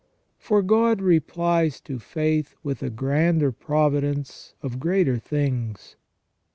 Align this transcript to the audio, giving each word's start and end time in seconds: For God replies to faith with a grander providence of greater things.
For 0.39 0.63
God 0.63 0.99
replies 0.99 1.79
to 1.81 1.99
faith 1.99 2.55
with 2.63 2.81
a 2.81 2.89
grander 2.89 3.51
providence 3.51 4.55
of 4.63 4.79
greater 4.79 5.19
things. 5.19 5.95